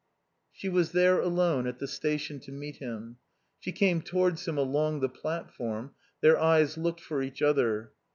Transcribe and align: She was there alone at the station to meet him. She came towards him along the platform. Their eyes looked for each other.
She 0.51 0.67
was 0.67 0.93
there 0.93 1.19
alone 1.19 1.67
at 1.67 1.77
the 1.77 1.87
station 1.87 2.39
to 2.39 2.51
meet 2.51 2.77
him. 2.77 3.17
She 3.59 3.71
came 3.71 4.01
towards 4.01 4.47
him 4.47 4.57
along 4.57 4.99
the 5.01 5.09
platform. 5.09 5.91
Their 6.21 6.39
eyes 6.39 6.75
looked 6.75 7.01
for 7.01 7.21
each 7.21 7.43
other. 7.43 7.91